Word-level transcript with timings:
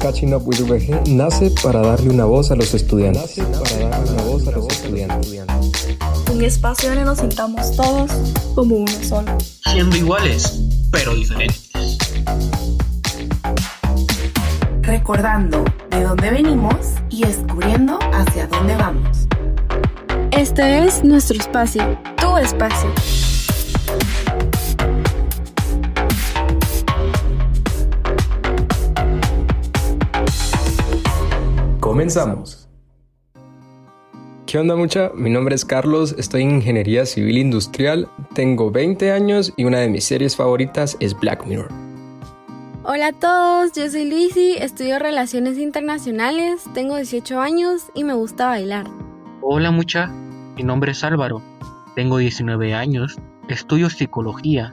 Catching 0.00 0.34
Up 0.34 0.42
with 0.46 0.60
VG 0.60 1.08
nace 1.08 1.50
para 1.62 1.80
darle 1.80 2.10
una 2.10 2.24
voz 2.24 2.50
a 2.50 2.56
los 2.56 2.74
estudiantes. 2.74 3.36
para 3.36 3.88
darle 3.88 4.12
una 4.12 4.22
voz 4.22 4.48
a 4.48 4.50
los 4.50 4.66
estudiantes. 4.68 5.40
Un 6.32 6.42
espacio 6.42 6.88
donde 6.88 7.04
nos 7.04 7.18
sintamos 7.18 7.76
todos 7.76 8.10
como 8.54 8.76
uno 8.76 8.92
solo. 9.02 9.38
Siendo 9.72 9.96
iguales, 9.96 10.60
pero 10.90 11.14
diferentes. 11.14 11.70
Recordando 14.82 15.64
de 15.90 16.02
dónde 16.02 16.30
venimos 16.30 16.76
y 17.08 17.24
descubriendo 17.24 17.98
hacia 18.12 18.46
dónde 18.48 18.76
vamos. 18.76 19.28
Este 20.32 20.84
es 20.84 21.04
nuestro 21.04 21.38
espacio, 21.38 21.98
tu 22.16 22.36
espacio. 22.38 22.90
Comenzamos. 31.92 32.70
¿Qué 34.46 34.58
onda 34.58 34.74
mucha? 34.76 35.10
Mi 35.14 35.28
nombre 35.28 35.54
es 35.54 35.62
Carlos, 35.62 36.14
estoy 36.16 36.40
en 36.40 36.52
Ingeniería 36.52 37.04
Civil 37.04 37.36
Industrial, 37.36 38.08
tengo 38.32 38.70
20 38.70 39.12
años 39.12 39.52
y 39.58 39.64
una 39.64 39.80
de 39.80 39.90
mis 39.90 40.04
series 40.04 40.34
favoritas 40.34 40.96
es 41.00 41.12
Black 41.20 41.44
Mirror. 41.44 41.68
Hola 42.84 43.08
a 43.08 43.12
todos, 43.12 43.72
yo 43.74 43.90
soy 43.90 44.08
Luisi, 44.08 44.54
estudio 44.54 44.98
Relaciones 44.98 45.58
Internacionales, 45.58 46.62
tengo 46.72 46.96
18 46.96 47.38
años 47.38 47.82
y 47.94 48.04
me 48.04 48.14
gusta 48.14 48.46
bailar. 48.46 48.86
Hola 49.42 49.70
mucha, 49.70 50.06
mi 50.56 50.62
nombre 50.62 50.92
es 50.92 51.04
Álvaro, 51.04 51.42
tengo 51.94 52.16
19 52.16 52.72
años, 52.72 53.18
estudio 53.48 53.90
Psicología 53.90 54.72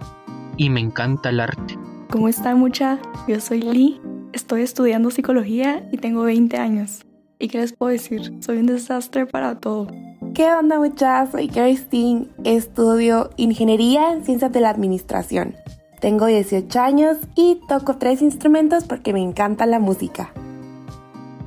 y 0.55 0.70
me 0.70 0.80
encanta 0.80 1.32
el 1.32 1.41
arte. 1.41 1.77
¿Cómo 2.12 2.30
está 2.30 2.55
mucha? 2.55 2.98
Yo 3.27 3.41
soy 3.41 3.62
Lee, 3.62 3.99
estoy 4.32 4.62
estudiando 4.62 5.12
Psicología 5.12 5.86
y 5.91 5.98
tengo 5.98 6.24
20 6.24 6.55
años. 6.55 7.02
¿Y 7.41 7.48
qué 7.48 7.59
les 7.59 7.71
puedo 7.71 7.93
decir? 7.93 8.34
Soy 8.41 8.57
un 8.57 8.65
desastre 8.65 9.26
para 9.26 9.59
todo. 9.59 9.87
¿Qué 10.34 10.51
onda 10.51 10.77
muchachos? 10.77 11.32
Soy 11.32 11.48
Christine, 11.48 12.27
estudio 12.43 13.29
Ingeniería 13.37 14.12
en 14.12 14.26
Ciencias 14.26 14.51
de 14.51 14.59
la 14.59 14.70
Administración. 14.70 15.55
Tengo 16.01 16.26
18 16.26 16.79
años 16.81 17.18
y 17.35 17.62
toco 17.70 17.96
tres 17.96 18.21
instrumentos 18.21 18.84
porque 18.84 19.13
me 19.13 19.21
encanta 19.21 19.65
la 19.65 19.79
música. 19.79 20.34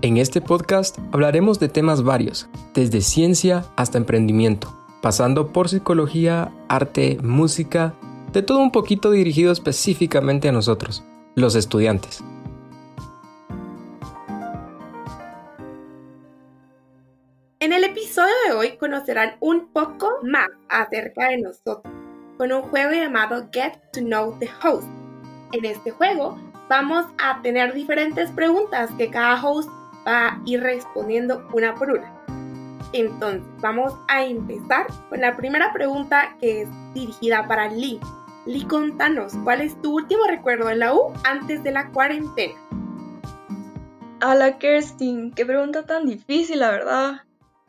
En 0.01 0.17
este 0.17 0.41
podcast 0.41 0.99
hablaremos 1.13 1.61
de 1.61 1.69
temas 1.69 2.03
varios, 2.03 2.49
desde 2.73 3.03
ciencia 3.03 3.67
hasta 3.77 3.99
emprendimiento, 3.99 4.75
pasando 5.03 5.53
por 5.53 5.69
psicología, 5.69 6.53
arte, 6.69 7.19
música, 7.23 7.93
de 8.33 8.41
todo 8.41 8.61
un 8.61 8.73
poquito 8.73 9.11
dirigido 9.11 9.53
específicamente 9.53 10.49
a 10.49 10.53
nosotros, 10.53 11.05
los 11.35 11.55
estudiantes. 11.55 12.25
De 18.47 18.55
hoy 18.55 18.77
conocerán 18.77 19.37
un 19.41 19.73
poco 19.73 20.19
más 20.23 20.49
acerca 20.69 21.29
de 21.29 21.39
nosotros 21.39 21.93
con 22.39 22.53
un 22.53 22.63
juego 22.63 22.93
llamado 22.93 23.49
Get 23.53 23.75
to 23.93 24.01
Know 24.01 24.37
the 24.39 24.51
Host. 24.63 24.89
En 25.53 25.65
este 25.65 25.91
juego 25.91 26.39
vamos 26.69 27.07
a 27.19 27.41
tener 27.43 27.73
diferentes 27.73 28.31
preguntas 28.33 28.91
que 28.99 29.11
cada 29.11 29.43
host 29.43 29.69
va 30.07 30.29
a 30.29 30.43
ir 30.45 30.61
respondiendo 30.61 31.47
una 31.53 31.75
por 31.75 31.91
una. 31.91 32.13
Entonces 32.93 33.43
vamos 33.61 33.95
a 34.09 34.25
empezar 34.25 34.87
con 35.09 35.21
la 35.21 35.37
primera 35.37 35.73
pregunta 35.73 36.37
que 36.41 36.63
es 36.63 36.69
dirigida 36.95 37.47
para 37.47 37.69
Lee. 37.69 38.01
Lee, 38.47 38.65
contanos, 38.65 39.35
¿cuál 39.45 39.61
es 39.61 39.81
tu 39.83 39.95
último 39.95 40.25
recuerdo 40.27 40.69
en 40.71 40.81
la 40.81 40.95
U 40.95 41.13
antes 41.25 41.63
de 41.63 41.71
la 41.71 41.91
cuarentena? 41.91 42.55
Hola 44.25 44.59
Kerstin, 44.59 45.33
qué 45.33 45.47
pregunta 45.47 45.85
tan 45.85 46.07
difícil, 46.07 46.61
la 46.61 46.71
verdad 46.71 47.23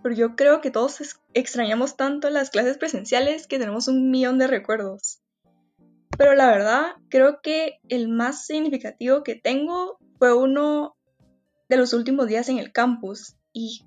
pero 0.03 0.13
yo 0.13 0.35
creo 0.35 0.59
que 0.59 0.69
todos 0.69 1.17
extrañamos 1.33 1.95
tanto 1.95 2.29
las 2.29 2.49
clases 2.49 2.77
presenciales 2.77 3.47
que 3.47 3.57
tenemos 3.57 3.87
un 3.87 4.11
millón 4.11 4.37
de 4.37 4.47
recuerdos. 4.47 5.21
Pero 6.17 6.35
la 6.35 6.47
verdad, 6.47 6.95
creo 7.09 7.41
que 7.41 7.79
el 7.87 8.09
más 8.09 8.45
significativo 8.45 9.23
que 9.23 9.35
tengo 9.35 9.97
fue 10.19 10.35
uno 10.37 10.95
de 11.69 11.77
los 11.77 11.93
últimos 11.93 12.27
días 12.27 12.49
en 12.49 12.59
el 12.59 12.71
campus 12.71 13.35
y 13.53 13.83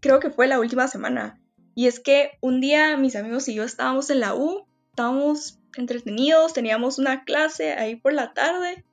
creo 0.00 0.20
que 0.20 0.30
fue 0.30 0.46
la 0.46 0.60
última 0.60 0.88
semana. 0.88 1.40
Y 1.74 1.88
es 1.88 2.00
que 2.00 2.38
un 2.40 2.60
día 2.60 2.96
mis 2.96 3.16
amigos 3.16 3.48
y 3.48 3.54
yo 3.54 3.64
estábamos 3.64 4.10
en 4.10 4.20
la 4.20 4.34
U, 4.34 4.66
estábamos 4.90 5.58
entretenidos, 5.76 6.52
teníamos 6.52 6.98
una 6.98 7.24
clase 7.24 7.72
ahí 7.72 7.96
por 7.96 8.12
la 8.12 8.32
tarde. 8.32 8.84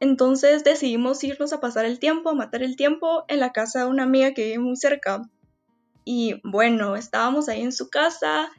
Entonces 0.00 0.64
decidimos 0.64 1.22
irnos 1.22 1.52
a 1.52 1.60
pasar 1.60 1.84
el 1.84 1.98
tiempo, 1.98 2.30
a 2.30 2.34
matar 2.34 2.62
el 2.62 2.76
tiempo 2.76 3.24
en 3.28 3.38
la 3.38 3.52
casa 3.52 3.80
de 3.80 3.90
una 3.90 4.04
amiga 4.04 4.32
que 4.32 4.46
vive 4.46 4.58
muy 4.58 4.76
cerca. 4.76 5.28
Y 6.04 6.40
bueno, 6.44 6.96
estábamos 6.96 7.48
ahí 7.48 7.62
en 7.62 7.72
su 7.72 7.90
casa, 7.90 8.50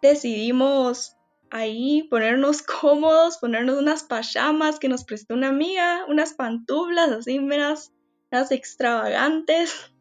decidimos 0.00 1.16
ahí 1.50 2.06
ponernos 2.10 2.62
cómodos, 2.80 3.38
ponernos 3.38 3.78
unas 3.78 4.04
pajamas 4.04 4.78
que 4.78 4.88
nos 4.88 5.04
prestó 5.04 5.34
una 5.34 5.48
amiga, 5.48 6.04
unas 6.08 6.34
pantuflas 6.34 7.10
así, 7.10 7.40
meras, 7.40 7.92
meras 8.30 8.52
extravagantes. 8.52 9.92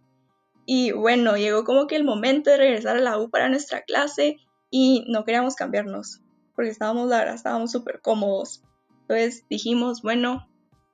Y 0.66 0.92
bueno, 0.92 1.38
llegó 1.38 1.64
como 1.64 1.88
que 1.88 1.96
el 1.96 2.04
momento 2.04 2.50
de 2.50 2.58
regresar 2.58 2.98
a 2.98 3.02
la 3.02 3.18
U 3.18 3.30
para 3.30 3.50
nuestra 3.50 3.84
clase 3.84 4.38
y 4.70 5.06
no 5.08 5.24
queríamos 5.24 5.56
cambiarnos, 5.56 6.22
porque 6.56 6.72
estábamos, 6.72 7.08
la 7.08 7.20
verdad, 7.20 7.36
estábamos 7.36 7.72
súper 7.72 8.02
cómodos. 8.02 8.64
Entonces 9.02 9.46
dijimos, 9.50 10.02
bueno, 10.02 10.50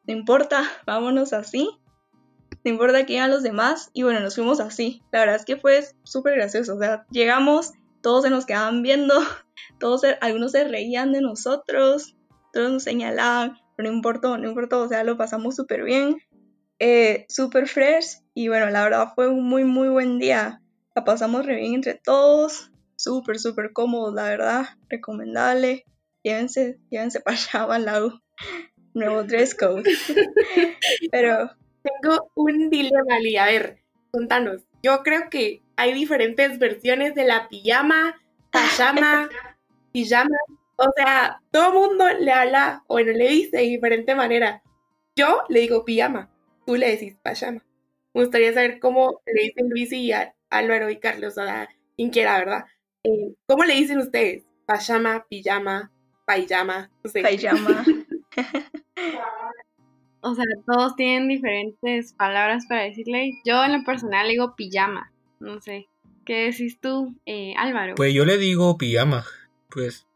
no 0.05 0.13
importa, 0.13 0.63
vámonos 0.85 1.33
así 1.33 1.69
no 2.63 2.71
importa 2.71 3.05
que 3.05 3.13
iban 3.13 3.31
los 3.31 3.43
demás, 3.43 3.89
y 3.93 4.03
bueno, 4.03 4.19
nos 4.19 4.35
fuimos 4.35 4.59
así. 4.59 5.01
La 5.11 5.19
verdad 5.19 5.35
es 5.35 5.45
que 5.45 5.57
fue 5.57 5.83
súper 6.03 6.35
gracioso, 6.35 6.75
o 6.75 6.79
sea, 6.79 7.05
llegamos, 7.11 7.73
todos 8.01 8.23
se 8.23 8.29
nos 8.29 8.45
quedaban 8.45 8.81
viendo, 8.81 9.13
todos, 9.79 10.03
algunos 10.21 10.51
se 10.51 10.63
reían 10.63 11.11
de 11.11 11.21
nosotros, 11.21 12.15
todos 12.51 12.71
nos 12.71 12.83
señalaban, 12.83 13.57
pero 13.75 13.89
no 13.89 13.95
importó, 13.95 14.37
no 14.37 14.47
importó, 14.47 14.81
o 14.81 14.87
sea, 14.87 15.03
lo 15.03 15.17
pasamos 15.17 15.55
súper 15.55 15.83
bien, 15.83 16.17
eh, 16.79 17.25
súper 17.29 17.67
fresh, 17.67 18.21
y 18.33 18.47
bueno, 18.47 18.69
la 18.69 18.83
verdad 18.83 19.09
fue 19.13 19.27
un 19.27 19.43
muy, 19.43 19.63
muy 19.63 19.89
buen 19.89 20.19
día. 20.19 20.59
La 20.95 21.03
pasamos 21.03 21.45
re 21.45 21.55
bien 21.55 21.75
entre 21.75 21.95
todos, 21.95 22.71
súper, 22.95 23.39
súper 23.39 23.73
cómodos, 23.73 24.13
la 24.13 24.23
verdad, 24.23 24.65
recomendable. 24.89 25.85
Llévense, 26.23 26.79
llévense 26.89 27.19
para 27.21 27.37
allá. 27.37 28.09
Nuevo 28.93 29.23
dress 29.23 29.55
code. 29.55 29.83
Pero, 31.11 31.49
tengo 31.83 32.31
un 32.35 32.69
dilema, 32.69 33.19
Lee. 33.19 33.37
A 33.37 33.45
ver, 33.45 33.79
contanos. 34.11 34.63
Yo 34.81 35.03
creo 35.03 35.29
que 35.29 35.61
hay 35.75 35.93
diferentes 35.93 36.59
versiones 36.59 37.15
de 37.15 37.25
la 37.25 37.47
pijama, 37.49 38.21
pajama, 38.51 39.29
pijama. 39.91 40.37
O 40.75 40.85
sea, 40.95 41.41
todo 41.51 41.67
el 41.67 41.73
mundo 41.73 42.05
le 42.19 42.31
habla, 42.31 42.83
o 42.87 42.95
bueno, 42.95 43.11
le 43.11 43.29
dice 43.29 43.57
de 43.57 43.63
diferente 43.63 44.15
manera. 44.15 44.61
Yo 45.15 45.43
le 45.49 45.61
digo 45.61 45.85
pijama, 45.85 46.29
tú 46.65 46.75
le 46.75 46.89
decís 46.89 47.15
pajama. 47.21 47.63
Me 48.13 48.21
gustaría 48.21 48.53
saber 48.53 48.79
cómo 48.79 49.21
le 49.25 49.43
dicen 49.43 49.69
Luis 49.69 49.91
y 49.91 50.11
Álvaro 50.49 50.89
y 50.89 50.99
Carlos, 50.99 51.35
sea, 51.35 51.69
quien 51.95 52.09
quiera, 52.09 52.37
¿verdad? 52.39 52.65
Eh, 53.03 53.33
¿Cómo 53.47 53.63
le 53.63 53.75
dicen 53.75 53.99
ustedes? 53.99 54.43
Pajama, 54.65 55.25
pijama, 55.29 55.91
pijama, 56.25 56.89
no 57.03 57.09
sé. 57.09 57.21
Pijama. 57.23 57.85
o 60.23 60.35
sea, 60.35 60.45
todos 60.65 60.95
tienen 60.95 61.27
diferentes 61.27 62.13
palabras 62.13 62.65
para 62.67 62.83
decirle. 62.83 63.33
Yo 63.45 63.63
en 63.63 63.73
lo 63.73 63.83
personal 63.83 64.27
digo 64.29 64.55
pijama, 64.55 65.11
no 65.39 65.59
sé. 65.59 65.87
¿Qué 66.25 66.45
decís 66.45 66.79
tú, 66.79 67.13
eh, 67.25 67.53
Álvaro? 67.57 67.95
Pues 67.95 68.13
yo 68.13 68.23
le 68.23 68.37
digo 68.37 68.77
pijama, 68.77 69.25
pues. 69.69 70.07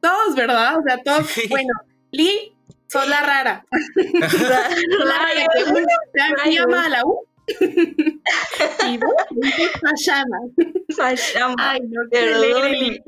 Todos, 0.00 0.36
¿verdad? 0.36 0.78
O 0.78 0.82
sea, 0.82 1.02
todos. 1.02 1.26
Bueno, 1.48 1.72
Lee, 2.12 2.52
sos 2.86 3.08
la 3.08 3.22
rara. 3.22 3.64
la 4.14 5.18
rara 5.18 5.30
que 5.54 5.70
uno 5.70 5.78
se 5.78 6.50
pijama 6.50 6.84
a 6.84 6.88
la 6.90 7.04
U. 7.06 7.26
y 8.88 8.98
vos 8.98 9.14
pijama. 9.96 10.38
Pijama. 10.86 11.54
Ay, 11.58 11.80
no, 11.88 12.02
qué 12.10 12.18
alegre, 12.18 13.02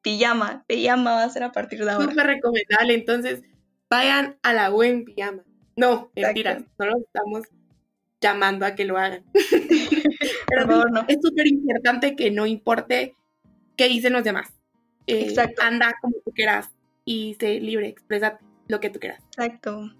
pijama, 0.00 0.64
pijama 0.66 1.12
va 1.12 1.24
a 1.24 1.28
ser 1.28 1.42
a 1.42 1.52
partir 1.52 1.84
de 1.84 1.90
ahora. 1.90 2.08
Súper 2.08 2.26
recomendable, 2.26 2.94
entonces 2.94 3.42
vayan 3.90 4.36
a 4.42 4.52
la 4.52 4.72
U 4.72 4.82
en 4.82 5.04
pijama. 5.04 5.42
No, 5.76 6.10
mentiras, 6.14 6.64
no 6.78 6.86
los 6.86 7.02
estamos 7.02 7.42
llamando 8.20 8.64
a 8.64 8.74
que 8.74 8.84
lo 8.84 8.96
hagan. 8.96 9.24
Pero 10.48 10.66
favor, 10.66 10.92
no. 10.92 11.04
es 11.08 11.18
súper 11.22 11.46
importante 11.46 12.16
que 12.16 12.30
no 12.30 12.46
importe 12.46 13.16
qué 13.76 13.88
dicen 13.88 14.12
los 14.12 14.24
demás. 14.24 14.52
Eh, 15.06 15.26
Exacto. 15.28 15.62
Anda 15.62 15.94
como 16.00 16.16
tú 16.24 16.32
quieras 16.32 16.70
y 17.04 17.36
sé 17.38 17.60
libre, 17.60 17.88
expresa 17.88 18.38
lo 18.68 18.80
que 18.80 18.90
tú 18.90 18.98
quieras. 19.00 19.22
Exacto. 19.36 19.90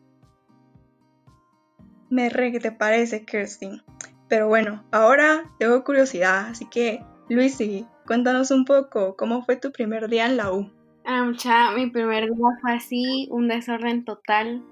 Me 2.09 2.29
re 2.29 2.53
que 2.53 2.61
te 2.61 2.73
parece, 2.73 3.25
Kirstin. 3.25 3.83
Pero 4.29 4.49
bueno, 4.49 4.85
ahora 4.91 5.51
tengo 5.59 5.85
curiosidad, 5.85 6.49
así 6.49 6.67
que, 6.67 7.05
Luisi, 7.29 7.87
cuéntanos 8.07 8.51
un 8.51 8.65
poco 8.65 9.17
cómo 9.17 9.45
fue 9.45 9.57
tu 9.57 9.71
primer 9.73 10.09
día 10.09 10.27
en 10.27 10.37
la 10.37 10.53
U. 10.53 10.71
Ah, 11.07 11.31
mi 11.77 11.91
primer 11.91 12.25
día 12.25 12.47
fue 12.61 12.73
así, 12.73 13.29
un 13.31 13.49
desorden 13.49 14.05
total. 14.05 14.63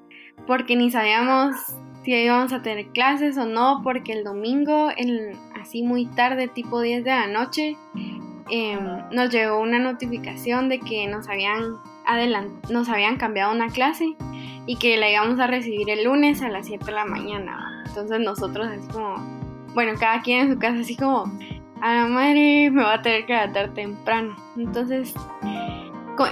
porque 0.47 0.77
ni 0.77 0.91
sabíamos 0.91 1.55
si 2.03 2.15
íbamos 2.15 2.53
a 2.53 2.63
tener 2.63 2.87
clases 2.89 3.39
o 3.39 3.47
no, 3.47 3.81
porque 3.85 4.13
el 4.13 4.25
domingo, 4.25 4.89
así 5.61 5.83
muy 5.83 6.07
tarde, 6.07 6.49
tipo 6.49 6.81
10 6.81 7.05
de 7.05 7.11
la 7.11 7.27
noche, 7.29 7.77
em, 8.51 8.81
nos 9.13 9.31
llegó 9.31 9.61
una 9.61 9.79
notificación 9.79 10.69
de 10.69 10.81
que 10.81 11.07
nos 11.07 11.29
habían, 11.29 11.77
nos 12.71 12.89
habían 12.89 13.19
cambiado 13.19 13.53
una 13.53 13.69
clase 13.69 14.17
y 14.67 14.77
que 14.77 14.97
la 14.97 15.11
íbamos 15.11 15.39
a 15.39 15.47
recibir 15.47 15.91
el 15.91 16.05
lunes 16.05 16.43
a 16.43 16.49
las 16.49 16.67
7 16.67 16.87
de 16.87 16.93
la 16.93 17.05
mañana. 17.05 17.85
Entonces 17.87 18.19
nosotros 18.21 18.67
así 18.67 18.89
como, 18.89 19.17
bueno, 19.75 19.93
cada 20.01 20.23
quien 20.23 20.47
en 20.47 20.53
su 20.55 20.59
casa 20.59 20.81
así 20.81 20.97
como, 20.97 21.31
a 21.81 21.95
la 21.95 22.07
madre 22.07 22.71
me 22.71 22.83
va 22.83 22.95
a 22.95 23.03
tener 23.03 23.27
que 23.27 23.35
levantar 23.35 23.75
temprano. 23.75 24.35
Entonces 24.57 25.15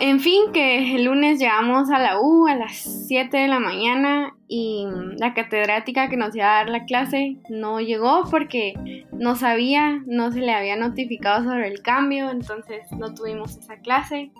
en 0.00 0.21
fin, 0.21 0.53
que 0.53 0.94
el 0.97 1.05
lunes 1.05 1.38
llegamos 1.38 1.91
a 1.91 1.99
la 1.99 2.21
U 2.21 2.47
a 2.47 2.55
las 2.55 3.06
7 3.09 3.37
de 3.37 3.49
la 3.49 3.61
mañana 3.61 4.35
y 4.47 4.87
la 5.19 5.35
catedrática 5.35 6.09
que 6.09 6.17
nos 6.17 6.35
iba 6.35 6.47
a 6.47 6.65
dar 6.65 6.71
la 6.71 6.85
clase 6.85 7.37
no 7.49 7.81
llegó 7.81 8.25
porque 8.31 9.06
no 9.12 9.37
sabía, 9.37 10.03
no 10.06 10.32
se 10.32 10.41
le 10.41 10.53
había 10.53 10.77
notificado 10.77 11.44
sobre 11.44 11.69
el 11.69 11.82
cambio, 11.82 12.31
entonces 12.31 12.91
no 12.93 13.15
tuvimos 13.15 13.56
esa 13.56 13.77
clase. 13.77 14.31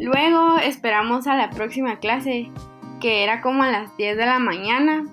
Luego 0.00 0.58
esperamos 0.58 1.26
a 1.26 1.36
la 1.36 1.50
próxima 1.50 1.98
clase, 1.98 2.50
que 3.00 3.22
era 3.22 3.40
como 3.42 3.62
a 3.62 3.70
las 3.70 3.96
10 3.96 4.16
de 4.16 4.26
la 4.26 4.38
mañana, 4.38 5.04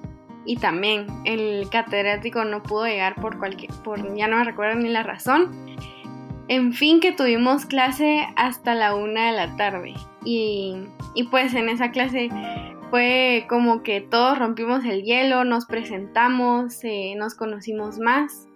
y 0.45 0.57
también 0.57 1.05
el 1.25 1.69
catedrático 1.69 2.45
no 2.45 2.63
pudo 2.63 2.85
llegar 2.85 3.15
por 3.15 3.37
cualquier, 3.37 3.71
por 3.83 4.15
ya 4.15 4.27
no 4.27 4.37
me 4.37 4.43
recuerdo 4.43 4.79
ni 4.79 4.89
la 4.89 5.03
razón. 5.03 5.75
En 6.51 6.73
fin, 6.73 6.99
que 6.99 7.13
tuvimos 7.13 7.65
clase 7.65 8.27
hasta 8.35 8.75
la 8.75 8.93
una 8.93 9.27
de 9.27 9.37
la 9.37 9.55
tarde. 9.55 9.93
Y, 10.25 10.75
pues 11.31 11.53
en 11.53 11.69
esa 11.69 11.91
clase 11.91 12.27
fue 12.89 13.45
como 13.47 13.83
que 13.83 14.01
todos 14.01 14.37
rompimos 14.37 14.83
el 14.83 15.03
hielo, 15.03 15.45
nos 15.45 15.65
presentamos, 15.65 16.83
eh, 16.83 17.15
nos 17.15 17.35
conocimos 17.35 17.99
más. 17.99 18.49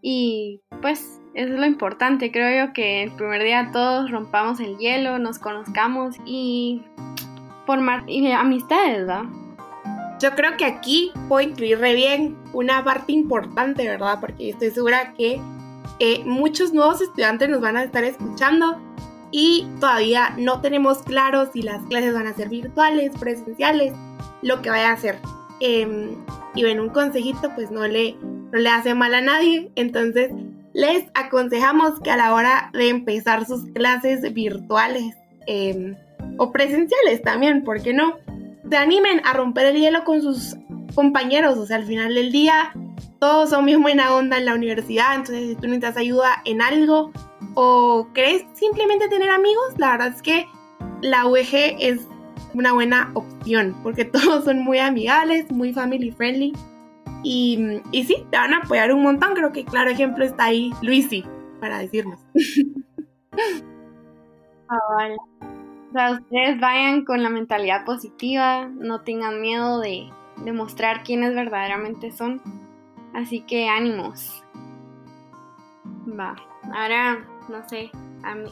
Y 0.00 0.62
pues 0.80 1.20
es 1.34 1.50
lo 1.50 1.66
importante, 1.66 2.32
creo 2.32 2.68
yo 2.68 2.72
que 2.72 3.02
el 3.02 3.12
primer 3.12 3.42
día 3.42 3.68
todos 3.70 4.10
rompamos 4.10 4.58
el 4.60 4.78
hielo, 4.78 5.18
nos 5.18 5.38
conozcamos 5.38 6.16
y 6.24 6.80
por 7.66 7.80
y 8.06 8.32
amistades, 8.32 9.00
¿verdad? 9.00 9.24
Yo 10.22 10.30
creo 10.30 10.56
que 10.56 10.64
aquí 10.64 11.12
puedo 11.28 11.46
incluir 11.46 11.76
bien 11.80 12.34
una 12.54 12.82
parte 12.82 13.12
importante, 13.12 13.86
¿verdad? 13.86 14.20
Porque 14.22 14.48
estoy 14.48 14.70
segura 14.70 15.12
que 15.12 15.38
eh, 15.98 16.22
muchos 16.24 16.72
nuevos 16.72 17.00
estudiantes 17.00 17.48
nos 17.48 17.60
van 17.60 17.76
a 17.76 17.84
estar 17.84 18.04
escuchando 18.04 18.80
y 19.30 19.66
todavía 19.80 20.34
no 20.38 20.60
tenemos 20.60 21.02
claro 21.02 21.50
si 21.52 21.62
las 21.62 21.84
clases 21.86 22.14
van 22.14 22.26
a 22.26 22.34
ser 22.34 22.48
virtuales, 22.48 23.12
presenciales, 23.18 23.92
lo 24.42 24.62
que 24.62 24.70
vaya 24.70 24.90
a 24.90 24.94
hacer. 24.94 25.18
Em, 25.60 26.10
y 26.54 26.62
bueno, 26.62 26.82
un 26.82 26.90
consejito 26.90 27.50
pues 27.54 27.70
no 27.70 27.86
le, 27.86 28.14
no 28.22 28.58
le 28.58 28.68
hace 28.68 28.94
mal 28.94 29.14
a 29.14 29.20
nadie, 29.20 29.70
entonces 29.74 30.32
les 30.74 31.04
aconsejamos 31.14 32.00
que 32.00 32.10
a 32.10 32.16
la 32.16 32.34
hora 32.34 32.70
de 32.74 32.90
empezar 32.90 33.46
sus 33.46 33.64
clases 33.72 34.32
virtuales 34.34 35.14
em, 35.46 35.96
o 36.36 36.52
presenciales 36.52 37.22
también, 37.22 37.64
¿por 37.64 37.82
qué 37.82 37.94
no? 37.94 38.16
Se 38.68 38.76
animen 38.76 39.22
a 39.24 39.32
romper 39.32 39.66
el 39.66 39.76
hielo 39.76 40.04
con 40.04 40.20
sus 40.20 40.56
compañeros, 40.94 41.56
o 41.56 41.66
sea, 41.66 41.76
al 41.76 41.84
final 41.84 42.14
del 42.14 42.32
día 42.32 42.72
todos 43.18 43.50
son 43.50 43.66
bien 43.66 43.82
buena 43.82 44.14
onda 44.14 44.38
en 44.38 44.44
la 44.46 44.54
universidad, 44.54 45.14
entonces 45.14 45.48
si 45.48 45.54
tú 45.56 45.62
necesitas 45.62 45.96
ayuda 45.96 46.42
en 46.44 46.62
algo 46.62 47.12
o 47.54 48.08
crees 48.12 48.44
simplemente 48.54 49.08
tener 49.08 49.30
amigos, 49.30 49.74
la 49.78 49.92
verdad 49.92 50.08
es 50.08 50.22
que 50.22 50.46
la 51.02 51.26
UEG 51.26 51.76
es 51.80 52.06
una 52.54 52.72
buena 52.72 53.10
opción 53.14 53.76
porque 53.82 54.04
todos 54.06 54.44
son 54.44 54.60
muy 54.62 54.78
amigables, 54.78 55.50
muy 55.50 55.72
family 55.72 56.10
friendly 56.10 56.52
y, 57.22 57.82
y 57.90 58.04
sí, 58.04 58.24
te 58.30 58.36
van 58.36 58.54
a 58.54 58.58
apoyar 58.58 58.92
un 58.92 59.02
montón. 59.02 59.34
Creo 59.34 59.52
que 59.52 59.64
claro 59.64 59.90
ejemplo 59.90 60.24
está 60.24 60.44
ahí 60.44 60.70
Luisi 60.82 61.24
para 61.60 61.78
decirnos. 61.78 62.20
Ah, 64.68 65.14
o 65.88 65.92
sea, 65.92 66.10
ustedes 66.10 66.58
vayan 66.58 67.04
con 67.04 67.22
la 67.22 67.28
mentalidad 67.28 67.84
positiva, 67.84 68.66
no 68.66 69.02
tengan 69.02 69.40
miedo 69.40 69.78
de 69.78 70.10
demostrar 70.44 71.04
quiénes 71.04 71.36
verdaderamente 71.36 72.10
son 72.10 72.42
Así 73.16 73.40
que 73.40 73.66
ánimos. 73.66 74.44
Va, 76.06 76.36
ahora, 76.74 77.26
no 77.48 77.66
sé, 77.66 77.90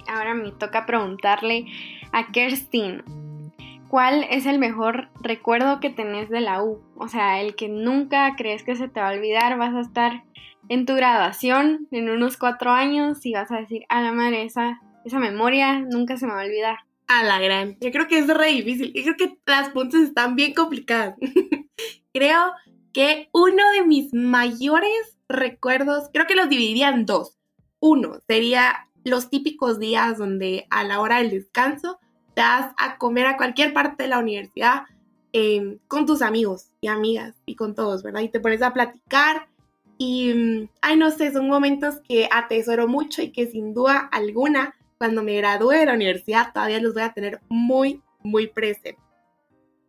ahora 0.08 0.32
me 0.32 0.52
toca 0.52 0.86
preguntarle 0.86 1.66
a 2.12 2.32
Kerstin, 2.32 3.02
¿cuál 3.88 4.24
es 4.30 4.46
el 4.46 4.58
mejor 4.58 5.10
recuerdo 5.20 5.80
que 5.80 5.90
tenés 5.90 6.30
de 6.30 6.40
la 6.40 6.62
U? 6.62 6.80
O 6.96 7.08
sea, 7.08 7.42
el 7.42 7.56
que 7.56 7.68
nunca 7.68 8.36
crees 8.36 8.62
que 8.62 8.74
se 8.74 8.88
te 8.88 9.00
va 9.00 9.10
a 9.10 9.12
olvidar, 9.12 9.58
vas 9.58 9.74
a 9.74 9.82
estar 9.82 10.24
en 10.70 10.86
tu 10.86 10.94
graduación 10.94 11.86
en 11.90 12.08
unos 12.08 12.38
cuatro 12.38 12.70
años 12.70 13.26
y 13.26 13.34
vas 13.34 13.52
a 13.52 13.58
decir, 13.58 13.84
a 13.90 14.00
la 14.00 14.12
madre, 14.12 14.44
esa, 14.44 14.80
esa 15.04 15.18
memoria 15.18 15.80
nunca 15.80 16.16
se 16.16 16.26
me 16.26 16.32
va 16.32 16.40
a 16.40 16.44
olvidar. 16.44 16.78
A 17.06 17.22
la 17.22 17.38
gran. 17.38 17.76
Yo 17.82 17.90
creo 17.90 18.08
que 18.08 18.16
es 18.16 18.28
re 18.28 18.46
difícil. 18.46 18.94
Yo 18.94 19.02
creo 19.02 19.16
que 19.18 19.38
las 19.44 19.68
puntas 19.68 20.00
están 20.00 20.36
bien 20.36 20.54
complicadas. 20.54 21.16
creo 22.14 22.40
que 22.94 23.28
uno 23.32 23.70
de 23.72 23.84
mis 23.84 24.14
mayores 24.14 25.18
recuerdos, 25.28 26.08
creo 26.12 26.26
que 26.26 26.36
los 26.36 26.48
dividiría 26.48 26.88
en 26.88 27.04
dos. 27.04 27.36
Uno 27.80 28.20
sería 28.26 28.88
los 29.04 29.28
típicos 29.28 29.78
días 29.78 30.16
donde 30.16 30.66
a 30.70 30.84
la 30.84 31.00
hora 31.00 31.18
del 31.18 31.30
descanso 31.30 31.98
te 32.34 32.40
vas 32.40 32.72
a 32.78 32.96
comer 32.96 33.26
a 33.26 33.36
cualquier 33.36 33.74
parte 33.74 34.04
de 34.04 34.08
la 34.08 34.20
universidad 34.20 34.84
em, 35.32 35.78
con 35.88 36.06
tus 36.06 36.22
amigos 36.22 36.70
y 36.80 36.86
amigas 36.86 37.34
y 37.44 37.56
con 37.56 37.74
todos, 37.74 38.02
¿verdad? 38.02 38.22
Y 38.22 38.28
te 38.28 38.40
pones 38.40 38.62
a 38.62 38.72
platicar 38.72 39.48
y, 39.98 40.32
mm, 40.32 40.68
ay, 40.80 40.96
no 40.96 41.10
sé, 41.10 41.32
son 41.32 41.48
momentos 41.48 41.96
que 42.08 42.28
atesoro 42.30 42.86
mucho 42.86 43.22
y 43.22 43.32
que 43.32 43.46
sin 43.48 43.74
duda 43.74 44.08
alguna, 44.12 44.74
cuando 44.98 45.22
me 45.24 45.36
gradúe 45.36 45.70
de 45.70 45.86
la 45.86 45.94
universidad, 45.94 46.52
todavía 46.52 46.80
los 46.80 46.94
voy 46.94 47.02
a 47.02 47.12
tener 47.12 47.40
muy, 47.48 48.00
muy 48.22 48.46
presentes. 48.46 49.02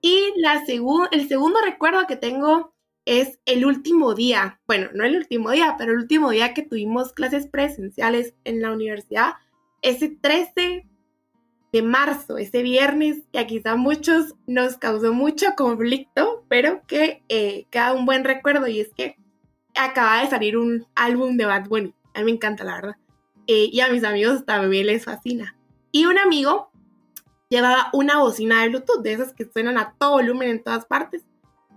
Y 0.02 0.34
la 0.38 0.64
el 1.12 1.28
segundo 1.28 1.60
recuerdo 1.64 2.06
que 2.08 2.16
tengo 2.16 2.75
es 3.06 3.40
el 3.46 3.66
último 3.66 4.16
día, 4.16 4.60
bueno, 4.68 4.90
no 4.94 5.06
el 5.06 5.16
último 5.16 5.52
día, 5.52 5.76
pero 5.78 5.94
el 5.94 6.00
último 6.00 6.32
día 6.32 6.54
que 6.54 6.64
tuvimos 6.64 7.14
clases 7.14 7.48
presenciales 7.48 8.34
en 8.44 8.62
la 8.62 8.72
universidad, 8.72 9.34
ese 9.84 10.10
13 10.10 10.88
de 11.72 11.82
marzo, 11.84 12.38
ese 12.38 12.64
viernes, 12.64 13.24
que 13.32 13.40
a 13.40 13.48
quizá 13.48 13.76
muchos 13.76 14.34
nos 14.48 14.78
causó 14.78 15.14
mucho 15.14 15.54
conflicto, 15.56 16.44
pero 16.48 16.82
que 16.88 17.22
eh, 17.30 17.68
queda 17.70 17.94
un 17.94 18.06
buen 18.06 18.24
recuerdo 18.24 18.68
y 18.68 18.80
es 18.80 18.90
que 18.96 19.18
acaba 19.76 20.22
de 20.22 20.30
salir 20.30 20.58
un 20.58 20.88
álbum 20.96 21.38
de 21.38 21.46
Bad 21.46 21.68
Bunny, 21.68 21.94
a 22.14 22.20
mí 22.20 22.26
me 22.26 22.32
encanta 22.32 22.64
la 22.64 22.76
verdad, 22.76 22.96
eh, 23.46 23.70
y 23.72 23.82
a 23.82 23.90
mis 23.90 24.04
amigos 24.04 24.46
también 24.46 24.88
les 24.88 25.06
fascina. 25.06 25.56
Y 25.92 26.06
un 26.06 26.18
amigo 26.18 26.72
llevaba 27.50 27.90
una 27.94 28.18
bocina 28.18 28.64
de 28.64 28.70
Bluetooth, 28.70 29.04
de 29.04 29.14
esas 29.14 29.34
que 29.34 29.46
suenan 29.46 29.78
a 29.78 29.94
todo 30.00 30.14
volumen 30.14 30.50
en 30.50 30.64
todas 30.64 30.86
partes, 30.88 31.24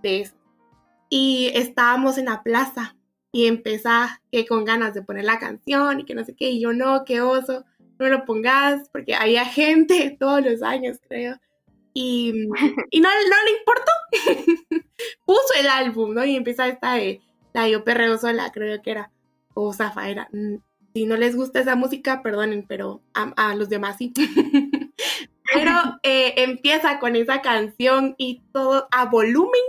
de 0.01 0.21
esas 0.21 0.38
y 1.09 1.51
estábamos 1.55 2.17
en 2.17 2.25
la 2.25 2.43
plaza 2.43 2.95
y 3.31 3.47
empezaba 3.47 4.21
que 4.31 4.45
con 4.45 4.65
ganas 4.65 4.93
de 4.93 5.01
poner 5.01 5.25
la 5.25 5.39
canción 5.39 5.99
y 5.99 6.05
que 6.05 6.15
no 6.15 6.23
sé 6.23 6.35
qué, 6.35 6.49
y 6.51 6.61
yo 6.61 6.73
no, 6.73 7.03
qué 7.05 7.21
oso, 7.21 7.65
no 7.99 8.07
lo 8.07 8.25
pongas, 8.25 8.89
porque 8.89 9.15
había 9.15 9.45
gente 9.45 10.15
todos 10.19 10.43
los 10.43 10.61
años, 10.61 10.99
creo, 11.07 11.37
y, 11.93 12.47
y 12.91 13.01
no, 13.01 13.09
no 13.09 13.35
le 13.45 13.57
importó, 13.59 14.85
puso 15.25 15.59
el 15.59 15.67
álbum, 15.67 16.13
¿no? 16.13 16.25
Y 16.25 16.35
empieza 16.35 16.67
esta 16.67 16.93
de 16.95 17.21
la 17.53 17.67
yo 17.67 17.83
perreo 17.83 18.17
sola, 18.17 18.51
creo 18.51 18.81
que 18.81 18.91
era, 18.91 19.11
o 19.53 19.73
Zafaera, 19.73 20.29
mm, 20.31 20.57
si 20.93 21.05
no 21.05 21.17
les 21.17 21.35
gusta 21.35 21.59
esa 21.59 21.75
música, 21.75 22.23
perdonen, 22.23 22.65
pero 22.67 23.01
a, 23.13 23.55
los 23.55 23.69
demás 23.69 23.97
sí. 23.97 24.11
pero 25.53 25.71
eh, 26.03 26.33
empieza 26.37 26.99
con 26.99 27.15
esa 27.15 27.41
canción 27.41 28.15
y 28.17 28.41
todo 28.51 28.87
a 28.91 29.05
volumen 29.05 29.61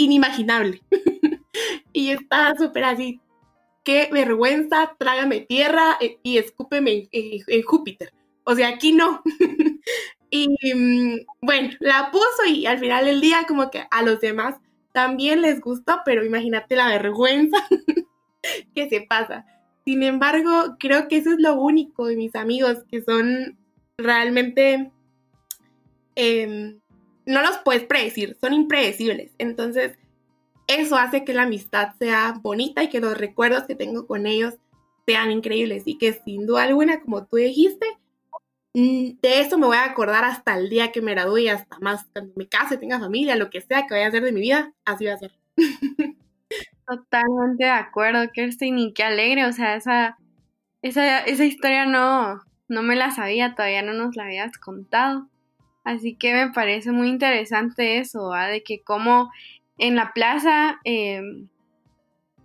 inimaginable. 0.00 0.82
y 1.92 2.10
está 2.10 2.54
súper 2.56 2.84
así, 2.84 3.20
qué 3.84 4.08
vergüenza, 4.12 4.94
trágame 4.98 5.40
tierra 5.40 5.98
eh, 6.00 6.18
y 6.22 6.38
escúpeme 6.38 7.08
en, 7.12 7.62
Júpiter. 7.62 8.12
O 8.44 8.54
sea, 8.54 8.68
aquí 8.68 8.92
no. 8.92 9.22
y 10.30 10.48
mm, 10.74 11.26
bueno, 11.42 11.70
la 11.80 12.10
puso 12.10 12.46
y 12.48 12.66
al 12.66 12.78
final 12.78 13.04
del 13.04 13.20
día 13.20 13.44
como 13.46 13.70
que 13.70 13.84
a 13.90 14.02
los 14.02 14.20
demás 14.20 14.56
también 14.92 15.42
les 15.42 15.60
gustó, 15.60 16.00
pero 16.04 16.24
imagínate 16.24 16.76
la 16.76 16.88
vergüenza 16.88 17.58
que 18.74 18.88
se 18.88 19.02
pasa. 19.02 19.44
Sin 19.84 20.02
embargo, 20.02 20.76
creo 20.78 21.08
que 21.08 21.18
eso 21.18 21.30
es 21.30 21.38
lo 21.38 21.54
único 21.54 22.06
de 22.06 22.16
mis 22.16 22.34
amigos, 22.34 22.78
que 22.90 23.02
son 23.02 23.58
realmente 23.98 24.90
em, 26.14 26.80
no 27.26 27.42
los 27.42 27.58
puedes 27.58 27.84
predecir, 27.84 28.36
son 28.40 28.52
impredecibles. 28.52 29.32
Entonces, 29.38 29.98
eso 30.66 30.96
hace 30.96 31.24
que 31.24 31.34
la 31.34 31.42
amistad 31.42 31.94
sea 31.98 32.34
bonita 32.40 32.82
y 32.82 32.88
que 32.88 33.00
los 33.00 33.16
recuerdos 33.16 33.64
que 33.64 33.74
tengo 33.74 34.06
con 34.06 34.26
ellos 34.26 34.54
sean 35.06 35.30
increíbles 35.30 35.82
y 35.86 35.98
que 35.98 36.12
sin 36.24 36.46
duda 36.46 36.64
alguna, 36.64 37.00
como 37.00 37.26
tú 37.26 37.36
dijiste, 37.36 37.86
Mm, 38.74 39.18
de 39.20 39.40
eso 39.40 39.58
me 39.58 39.66
voy 39.66 39.76
a 39.76 39.84
acordar 39.84 40.24
hasta 40.24 40.56
el 40.56 40.70
día 40.70 40.92
que 40.92 41.02
me 41.02 41.12
gradúe, 41.12 41.48
hasta 41.50 41.78
más 41.80 42.04
cuando 42.12 42.32
me 42.36 42.48
case, 42.48 42.76
tenga 42.76 43.00
familia, 43.00 43.34
lo 43.34 43.50
que 43.50 43.60
sea 43.60 43.86
que 43.86 43.94
vaya 43.94 44.06
a 44.06 44.08
hacer 44.08 44.22
de 44.22 44.32
mi 44.32 44.40
vida, 44.40 44.72
así 44.84 45.06
va 45.06 45.14
a 45.14 45.18
ser. 45.18 45.32
Totalmente 46.86 47.64
de 47.64 47.70
acuerdo, 47.70 48.30
Kerstin, 48.32 48.78
y 48.78 48.92
qué 48.92 49.02
alegre, 49.02 49.46
o 49.46 49.52
sea, 49.52 49.74
esa, 49.76 50.18
esa, 50.82 51.20
esa 51.20 51.44
historia 51.44 51.86
no, 51.86 52.42
no 52.68 52.82
me 52.82 52.96
la 52.96 53.10
sabía, 53.10 53.54
todavía 53.54 53.82
no 53.82 53.92
nos 53.92 54.14
la 54.16 54.24
habías 54.24 54.56
contado. 54.58 55.28
Así 55.84 56.14
que 56.14 56.34
me 56.34 56.50
parece 56.52 56.92
muy 56.92 57.08
interesante 57.08 57.98
eso, 57.98 58.32
de 58.32 58.62
que 58.62 58.82
como 58.82 59.30
en 59.78 59.96
la 59.96 60.12
plaza 60.12 60.78
em, 60.84 61.48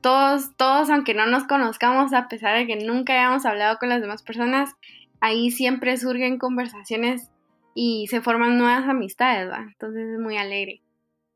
todos, 0.01 0.55
todos, 0.55 0.89
aunque 0.89 1.13
no 1.13 1.25
nos 1.25 1.45
conozcamos, 1.45 2.13
a 2.13 2.27
pesar 2.27 2.57
de 2.57 2.67
que 2.67 2.75
nunca 2.77 3.13
hayamos 3.13 3.45
hablado 3.45 3.77
con 3.77 3.89
las 3.89 4.01
demás 4.01 4.23
personas, 4.23 4.71
ahí 5.19 5.51
siempre 5.51 5.97
surgen 5.97 6.37
conversaciones 6.37 7.29
y 7.73 8.07
se 8.07 8.21
forman 8.21 8.57
nuevas 8.57 8.87
amistades, 8.87 9.51
¿va? 9.51 9.59
Entonces 9.59 10.07
es 10.13 10.19
muy 10.19 10.37
alegre. 10.37 10.81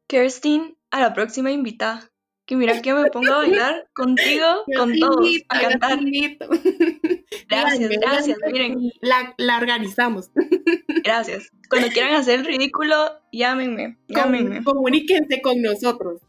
Kerstin, 0.07 0.77
a 0.91 0.99
la 1.01 1.13
próxima 1.13 1.51
invitada. 1.51 2.09
Que 2.49 2.55
mira 2.55 2.81
que 2.81 2.91
me 2.95 3.11
pongo 3.11 3.31
a 3.31 3.37
bailar 3.37 3.87
contigo, 3.93 4.63
con 4.75 4.97
todos, 4.97 5.29
a 5.49 5.59
cantar. 5.59 5.99
Gracias, 7.47 7.89
gracias, 8.01 8.37
miren. 8.51 8.91
La, 9.01 9.35
la, 9.37 9.57
organizamos. 9.57 10.31
Gracias. 11.03 11.51
Cuando 11.69 11.89
quieran 11.89 12.15
hacer 12.15 12.39
el 12.39 12.47
ridículo, 12.47 13.21
llámenme, 13.31 13.99
llámenme. 14.07 14.63
Comuníquense 14.63 15.43
con 15.43 15.61
nosotros. 15.61 16.23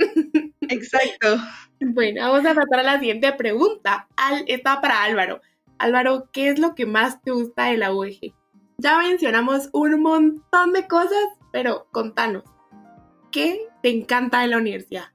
Exacto. 0.69 1.39
Bueno, 1.81 2.21
vamos 2.21 2.45
a 2.45 2.55
pasar 2.55 2.81
a 2.81 2.83
la 2.83 2.99
siguiente 2.99 3.33
pregunta. 3.33 4.07
Al, 4.19 4.45
está 4.47 4.83
para 4.83 5.03
Álvaro. 5.03 5.41
Álvaro, 5.79 6.29
¿qué 6.35 6.51
es 6.51 6.59
lo 6.59 6.75
que 6.75 6.85
más 6.85 7.23
te 7.23 7.31
gusta 7.31 7.71
de 7.71 7.79
la 7.79 7.95
UEG? 7.95 8.35
Ya 8.77 8.99
mencionamos 8.99 9.71
un 9.73 10.03
montón 10.03 10.75
de 10.75 10.87
cosas, 10.87 11.25
pero 11.51 11.89
contanos, 11.93 12.45
¿qué 13.33 13.59
te 13.83 13.89
encanta 13.89 14.43
de 14.43 14.49
la 14.49 14.59
universidad? 14.59 15.07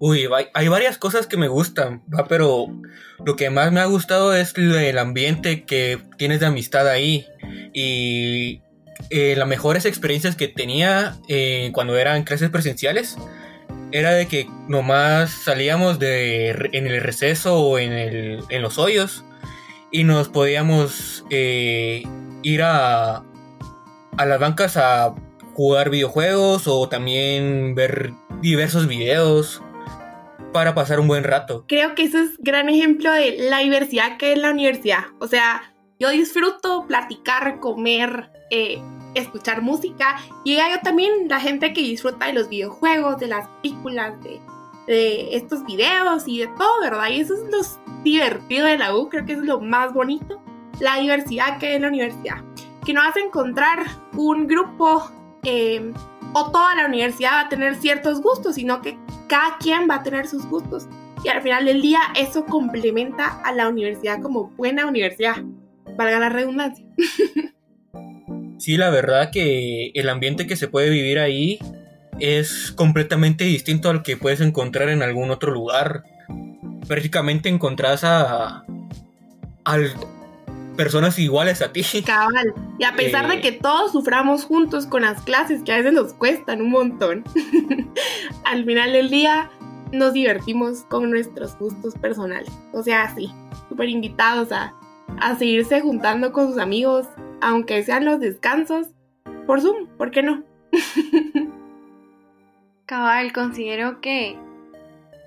Uy, 0.00 0.28
hay 0.54 0.68
varias 0.68 0.96
cosas 0.96 1.26
que 1.26 1.36
me 1.36 1.48
gustan, 1.48 2.02
pero 2.28 2.68
lo 3.24 3.34
que 3.34 3.50
más 3.50 3.72
me 3.72 3.80
ha 3.80 3.86
gustado 3.86 4.32
es 4.34 4.54
el 4.56 4.96
ambiente 4.96 5.64
que 5.64 5.98
tienes 6.16 6.38
de 6.38 6.46
amistad 6.46 6.86
ahí. 6.86 7.26
Y 7.72 8.62
eh, 9.10 9.34
las 9.36 9.48
mejores 9.48 9.86
experiencias 9.86 10.36
que 10.36 10.46
tenía 10.46 11.16
eh, 11.28 11.70
cuando 11.72 11.96
eran 11.96 12.22
clases 12.22 12.50
presenciales 12.50 13.16
era 13.90 14.12
de 14.12 14.26
que 14.26 14.48
nomás 14.68 15.30
salíamos 15.30 15.98
de, 15.98 16.50
en 16.72 16.86
el 16.86 17.00
receso 17.00 17.58
o 17.58 17.78
en, 17.78 17.92
el, 17.92 18.40
en 18.50 18.62
los 18.62 18.78
hoyos 18.78 19.24
y 19.90 20.04
nos 20.04 20.28
podíamos 20.28 21.24
eh, 21.30 22.02
ir 22.42 22.62
a, 22.62 23.24
a 24.16 24.26
las 24.26 24.38
bancas 24.38 24.76
a 24.76 25.14
jugar 25.54 25.90
videojuegos 25.90 26.68
o 26.68 26.88
también 26.88 27.74
ver 27.74 28.12
diversos 28.42 28.86
videos 28.86 29.62
para 30.52 30.74
pasar 30.74 31.00
un 31.00 31.08
buen 31.08 31.24
rato. 31.24 31.64
Creo 31.68 31.94
que 31.94 32.04
eso 32.04 32.18
es 32.18 32.38
gran 32.38 32.68
ejemplo 32.68 33.12
de 33.12 33.48
la 33.50 33.58
diversidad 33.58 34.16
que 34.16 34.32
es 34.32 34.38
la 34.38 34.50
universidad. 34.50 35.04
O 35.20 35.26
sea, 35.26 35.74
yo 35.98 36.10
disfruto 36.10 36.86
platicar, 36.86 37.60
comer, 37.60 38.30
eh, 38.50 38.80
escuchar 39.14 39.62
música 39.62 40.16
y 40.44 40.56
hay 40.56 40.78
también 40.82 41.28
la 41.28 41.40
gente 41.40 41.72
que 41.72 41.80
disfruta 41.80 42.26
de 42.26 42.34
los 42.34 42.48
videojuegos, 42.48 43.18
de 43.18 43.28
las 43.28 43.48
películas, 43.62 44.14
de, 44.22 44.40
estos 45.36 45.66
videos 45.66 46.26
y 46.26 46.38
de 46.38 46.46
todo, 46.46 46.80
¿verdad? 46.80 47.08
Y 47.10 47.20
eso 47.20 47.34
es 47.34 47.40
lo 47.50 48.02
divertido 48.02 48.66
de 48.66 48.78
la 48.78 48.96
U, 48.96 49.10
creo 49.10 49.26
que 49.26 49.32
es 49.34 49.38
lo 49.38 49.60
más 49.60 49.92
bonito, 49.92 50.40
la 50.80 50.96
diversidad 50.96 51.58
que 51.58 51.74
es 51.74 51.80
la 51.80 51.88
universidad. 51.88 52.42
Que 52.86 52.94
no 52.94 53.02
hace 53.02 53.20
encontrar 53.20 53.80
un 54.16 54.46
grupo 54.46 55.10
eh, 55.44 55.92
o 56.32 56.50
toda 56.50 56.74
la 56.76 56.86
universidad 56.86 57.32
va 57.32 57.40
a 57.40 57.48
tener 57.50 57.74
ciertos 57.74 58.22
gustos, 58.22 58.54
sino 58.54 58.80
que 58.80 58.98
cada 59.28 59.58
quien 59.58 59.88
va 59.88 59.96
a 59.96 60.02
tener 60.02 60.26
sus 60.26 60.46
gustos. 60.46 60.88
Y 61.24 61.28
al 61.28 61.42
final 61.42 61.64
del 61.64 61.82
día 61.82 62.00
eso 62.16 62.44
complementa 62.44 63.40
a 63.42 63.52
la 63.52 63.68
universidad 63.68 64.20
como 64.20 64.50
buena 64.50 64.86
universidad, 64.86 65.36
valga 65.96 66.18
la 66.18 66.28
redundancia. 66.28 66.84
Sí, 68.58 68.76
la 68.76 68.90
verdad 68.90 69.30
que 69.30 69.92
el 69.94 70.08
ambiente 70.08 70.48
que 70.48 70.56
se 70.56 70.66
puede 70.66 70.90
vivir 70.90 71.20
ahí 71.20 71.60
es 72.18 72.72
completamente 72.72 73.44
distinto 73.44 73.88
al 73.88 74.02
que 74.02 74.16
puedes 74.16 74.40
encontrar 74.40 74.88
en 74.88 75.00
algún 75.00 75.30
otro 75.30 75.52
lugar. 75.52 76.02
Prácticamente 76.88 77.48
encontrás 77.48 78.02
a, 78.02 78.64
al 79.64 79.92
personas 80.78 81.18
iguales 81.18 81.60
a 81.60 81.72
ti. 81.72 81.82
Cabal. 82.06 82.54
Y 82.78 82.84
a 82.84 82.94
pesar 82.94 83.26
de 83.28 83.34
eh, 83.34 83.40
que 83.40 83.50
todos 83.50 83.90
suframos 83.90 84.44
juntos 84.44 84.86
con 84.86 85.02
las 85.02 85.20
clases, 85.22 85.62
que 85.64 85.72
a 85.72 85.78
veces 85.78 85.92
nos 85.92 86.12
cuestan 86.14 86.62
un 86.62 86.70
montón, 86.70 87.24
al 88.44 88.64
final 88.64 88.92
del 88.92 89.10
día 89.10 89.50
nos 89.92 90.12
divertimos 90.12 90.82
con 90.82 91.10
nuestros 91.10 91.58
gustos 91.58 91.94
personales. 91.96 92.48
O 92.72 92.84
sea, 92.84 93.12
sí, 93.12 93.28
súper 93.68 93.88
invitados 93.88 94.52
a, 94.52 94.72
a 95.20 95.36
seguirse 95.36 95.80
juntando 95.80 96.32
con 96.32 96.52
sus 96.52 96.58
amigos, 96.58 97.08
aunque 97.40 97.82
sean 97.82 98.04
los 98.04 98.20
descansos, 98.20 98.86
por 99.46 99.60
Zoom, 99.60 99.88
¿por 99.96 100.12
qué 100.12 100.22
no? 100.22 100.44
Cabal, 102.86 103.32
considero 103.32 104.00
que 104.00 104.38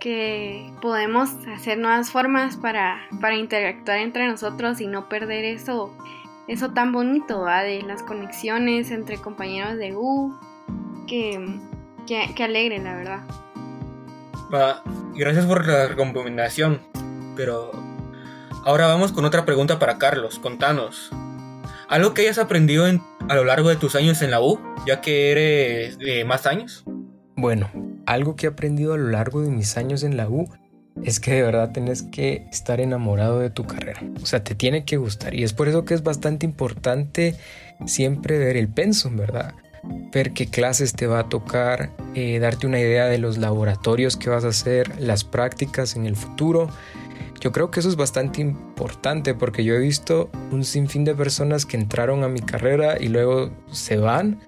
que 0.01 0.73
podemos 0.81 1.29
hacer 1.55 1.77
nuevas 1.77 2.09
formas 2.09 2.57
para, 2.57 3.07
para 3.21 3.35
interactuar 3.35 3.99
entre 3.99 4.27
nosotros 4.27 4.81
y 4.81 4.87
no 4.87 5.07
perder 5.07 5.45
eso, 5.45 5.95
eso 6.47 6.71
tan 6.71 6.91
bonito 6.91 7.45
de 7.45 7.83
las 7.83 8.01
conexiones 8.01 8.89
entre 8.89 9.17
compañeros 9.17 9.77
de 9.77 9.95
U, 9.95 10.35
que, 11.07 11.39
que, 12.07 12.43
alegre, 12.43 12.79
la 12.79 12.95
verdad. 12.95 13.21
gracias 15.13 15.45
por 15.45 15.67
la 15.67 15.87
recomendación, 15.87 16.81
pero 17.35 17.71
ahora 18.65 18.87
vamos 18.87 19.11
con 19.13 19.23
otra 19.23 19.45
pregunta 19.45 19.77
para 19.77 19.99
Carlos. 19.99 20.39
Contanos, 20.39 21.11
¿algo 21.87 22.15
que 22.15 22.23
hayas 22.23 22.39
aprendido 22.39 22.85
a 23.29 23.35
lo 23.35 23.43
largo 23.43 23.69
de 23.69 23.75
tus 23.75 23.95
años 23.95 24.23
en 24.23 24.31
la 24.31 24.41
U, 24.41 24.59
ya 24.87 24.99
que 24.99 25.31
eres 25.31 25.99
de 25.99 26.25
más 26.25 26.47
años? 26.47 26.83
Bueno, 27.35 27.69
algo 28.11 28.35
que 28.35 28.45
he 28.45 28.49
aprendido 28.49 28.93
a 28.93 28.97
lo 28.97 29.09
largo 29.09 29.41
de 29.41 29.49
mis 29.49 29.77
años 29.77 30.03
en 30.03 30.17
la 30.17 30.27
U 30.27 30.49
es 31.03 31.21
que 31.21 31.33
de 31.33 31.43
verdad 31.43 31.71
tenés 31.71 32.03
que 32.03 32.45
estar 32.51 32.81
enamorado 32.81 33.39
de 33.39 33.49
tu 33.49 33.65
carrera. 33.65 34.01
O 34.21 34.25
sea, 34.25 34.43
te 34.43 34.55
tiene 34.55 34.83
que 34.83 34.97
gustar. 34.97 35.33
Y 35.33 35.43
es 35.43 35.53
por 35.53 35.69
eso 35.69 35.85
que 35.85 35.93
es 35.93 36.03
bastante 36.03 36.45
importante 36.45 37.35
siempre 37.85 38.37
ver 38.37 38.57
el 38.57 38.67
pensum, 38.67 39.15
¿verdad? 39.15 39.53
Ver 40.11 40.33
qué 40.33 40.47
clases 40.47 40.93
te 40.93 41.07
va 41.07 41.19
a 41.19 41.29
tocar, 41.29 41.91
eh, 42.13 42.39
darte 42.39 42.67
una 42.67 42.79
idea 42.79 43.05
de 43.05 43.17
los 43.17 43.37
laboratorios 43.37 44.17
que 44.17 44.29
vas 44.29 44.43
a 44.43 44.49
hacer, 44.49 44.99
las 44.99 45.23
prácticas 45.23 45.95
en 45.95 46.05
el 46.05 46.17
futuro. 46.17 46.69
Yo 47.39 47.53
creo 47.53 47.71
que 47.71 47.79
eso 47.79 47.87
es 47.87 47.95
bastante 47.95 48.41
importante 48.41 49.33
porque 49.33 49.63
yo 49.63 49.73
he 49.73 49.79
visto 49.79 50.29
un 50.51 50.65
sinfín 50.65 51.05
de 51.05 51.15
personas 51.15 51.65
que 51.65 51.77
entraron 51.77 52.23
a 52.23 52.27
mi 52.27 52.41
carrera 52.41 53.01
y 53.01 53.07
luego 53.07 53.51
se 53.71 53.97
van 53.97 54.41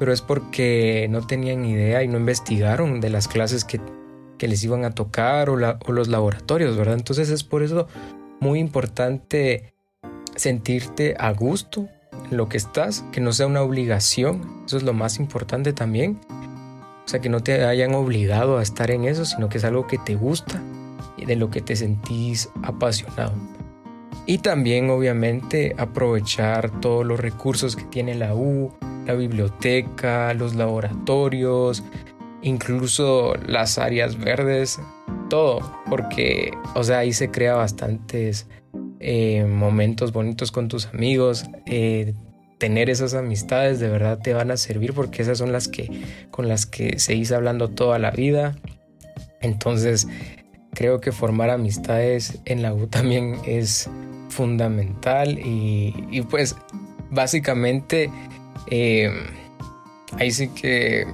pero 0.00 0.14
es 0.14 0.22
porque 0.22 1.06
no 1.10 1.26
tenían 1.26 1.66
idea 1.66 2.02
y 2.02 2.08
no 2.08 2.16
investigaron 2.16 3.02
de 3.02 3.10
las 3.10 3.28
clases 3.28 3.66
que, 3.66 3.80
les 4.38 4.64
iban 4.64 4.86
a 4.86 4.92
tocar 4.92 5.50
o, 5.50 5.56
los 5.56 6.08
laboratorios, 6.08 6.74
¿verdad? 6.74 6.94
Entonces 6.94 7.28
es 7.28 7.44
por 7.44 7.62
eso 7.62 7.86
muy 8.40 8.60
importante 8.60 9.74
sentirte 10.36 11.14
a 11.18 11.30
gusto 11.34 11.86
en 12.30 12.38
lo 12.38 12.48
que 12.48 12.56
estás, 12.56 13.04
que 13.12 13.20
no 13.20 13.34
sea 13.34 13.46
una 13.46 13.60
obligación, 13.60 14.62
eso 14.64 14.78
es 14.78 14.84
lo 14.84 14.94
más 14.94 15.18
importante 15.18 15.74
también. 15.74 16.18
O 17.04 17.08
sea, 17.08 17.20
que 17.20 17.28
no 17.28 17.42
te 17.42 17.66
hayan 17.66 17.94
obligado 17.94 18.56
a 18.56 18.62
estar 18.62 18.90
en 18.90 19.04
eso, 19.04 19.26
sino 19.26 19.50
que 19.50 19.58
es 19.58 19.64
algo 19.64 19.86
que 19.86 19.98
te 19.98 20.14
gusta 20.14 20.62
y 21.18 21.26
de 21.26 21.36
lo 21.36 21.50
que 21.50 21.60
te 21.60 21.76
sentís 21.76 22.48
apasionado. 22.62 23.34
Y 24.24 24.38
también, 24.38 24.88
obviamente, 24.88 25.74
aprovechar 25.76 26.80
todos 26.80 27.04
los 27.04 27.20
recursos 27.20 27.76
que 27.76 27.84
tiene 27.84 28.14
la 28.14 28.34
U, 28.34 28.72
la 29.10 29.16
biblioteca, 29.16 30.32
los 30.34 30.54
laboratorios, 30.54 31.82
incluso 32.42 33.34
las 33.46 33.78
áreas 33.78 34.16
verdes, 34.16 34.78
todo, 35.28 35.60
porque, 35.88 36.52
o 36.74 36.84
sea, 36.84 36.98
ahí 36.98 37.12
se 37.12 37.30
crea 37.30 37.54
bastantes 37.54 38.46
eh, 39.00 39.44
momentos 39.44 40.12
bonitos 40.12 40.52
con 40.52 40.68
tus 40.68 40.86
amigos. 40.86 41.44
Eh, 41.66 42.14
tener 42.58 42.88
esas 42.88 43.14
amistades 43.14 43.80
de 43.80 43.88
verdad 43.88 44.18
te 44.22 44.34
van 44.34 44.50
a 44.50 44.56
servir 44.56 44.92
porque 44.92 45.22
esas 45.22 45.38
son 45.38 45.50
las 45.50 45.66
que 45.66 46.04
con 46.30 46.46
las 46.46 46.66
que 46.66 46.98
seguís 46.98 47.32
hablando 47.32 47.68
toda 47.68 47.98
la 47.98 48.12
vida. 48.12 48.56
Entonces, 49.40 50.06
creo 50.72 51.00
que 51.00 51.10
formar 51.10 51.50
amistades 51.50 52.38
en 52.44 52.62
la 52.62 52.74
U 52.74 52.86
también 52.86 53.38
es 53.44 53.90
fundamental 54.28 55.38
y, 55.38 56.06
y 56.12 56.22
pues 56.22 56.54
básicamente 57.10 58.10
eh, 58.70 59.10
ahí 60.18 60.30
sí 60.30 60.48
que 60.48 61.06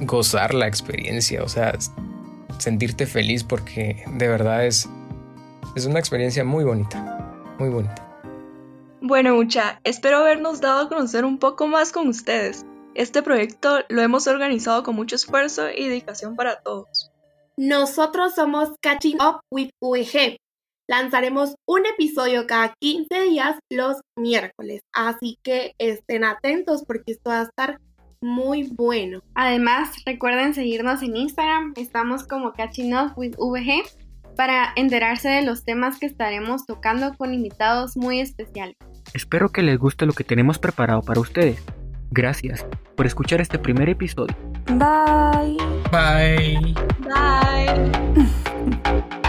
gozar 0.00 0.54
la 0.54 0.66
experiencia, 0.66 1.42
o 1.42 1.48
sea, 1.48 1.76
sentirte 2.58 3.06
feliz 3.06 3.44
porque 3.44 4.04
de 4.14 4.28
verdad 4.28 4.66
es, 4.66 4.88
es 5.74 5.86
una 5.86 5.98
experiencia 5.98 6.44
muy 6.44 6.64
bonita, 6.64 7.54
muy 7.58 7.68
bonita. 7.68 8.04
Bueno, 9.00 9.36
mucha, 9.36 9.80
espero 9.84 10.18
habernos 10.18 10.60
dado 10.60 10.86
a 10.86 10.88
conocer 10.88 11.24
un 11.24 11.38
poco 11.38 11.66
más 11.68 11.92
con 11.92 12.08
ustedes. 12.08 12.64
Este 12.94 13.22
proyecto 13.22 13.80
lo 13.88 14.02
hemos 14.02 14.26
organizado 14.26 14.82
con 14.82 14.96
mucho 14.96 15.14
esfuerzo 15.14 15.70
y 15.70 15.88
dedicación 15.88 16.34
para 16.34 16.60
todos. 16.60 17.12
Nosotros 17.56 18.34
somos 18.34 18.70
Catching 18.80 19.18
Up 19.20 19.40
with 19.50 19.70
VG. 19.80 20.38
Lanzaremos 20.88 21.54
un 21.66 21.84
episodio 21.84 22.46
cada 22.46 22.72
15 22.80 23.22
días 23.24 23.58
los 23.68 23.98
miércoles, 24.16 24.80
así 24.94 25.38
que 25.42 25.74
estén 25.76 26.24
atentos 26.24 26.82
porque 26.86 27.12
esto 27.12 27.28
va 27.28 27.40
a 27.40 27.42
estar 27.42 27.78
muy 28.22 28.70
bueno. 28.74 29.20
Además, 29.34 29.90
recuerden 30.06 30.54
seguirnos 30.54 31.02
en 31.02 31.14
Instagram, 31.14 31.74
estamos 31.76 32.24
como 32.24 32.54
Catching 32.54 32.96
Up 32.96 33.12
with 33.16 33.36
VG 33.36 33.82
para 34.34 34.72
enterarse 34.76 35.28
de 35.28 35.42
los 35.42 35.62
temas 35.62 35.98
que 35.98 36.06
estaremos 36.06 36.64
tocando 36.64 37.14
con 37.18 37.34
invitados 37.34 37.94
muy 37.94 38.20
especiales. 38.20 38.76
Espero 39.12 39.50
que 39.50 39.60
les 39.60 39.78
guste 39.78 40.06
lo 40.06 40.14
que 40.14 40.24
tenemos 40.24 40.58
preparado 40.58 41.02
para 41.02 41.20
ustedes. 41.20 41.62
Gracias 42.10 42.64
por 42.96 43.04
escuchar 43.04 43.42
este 43.42 43.58
primer 43.58 43.90
episodio. 43.90 44.34
Bye. 44.68 45.58
Bye. 45.92 46.74
Bye. 47.04 47.92